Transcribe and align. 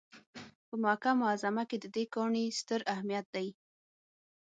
په 0.67 0.75
مکه 0.83 1.11
معظمه 1.21 1.63
کې 1.69 1.77
د 1.79 1.85
دې 1.95 2.03
کاڼي 2.13 2.43
ستر 2.59 2.79
اهمیت 2.93 3.25
دی. 3.35 3.47